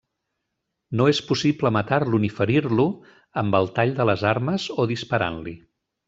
No 0.99 1.05
és 1.11 1.17
possible 1.27 1.71
matar-lo 1.75 2.21
ni 2.23 2.31
ferir-lo 2.39 2.85
amb 3.45 3.57
el 3.63 3.69
tall 3.79 3.93
de 4.03 4.07
les 4.11 4.23
armes 4.35 4.65
o 4.85 4.91
disparant-li. 4.97 5.55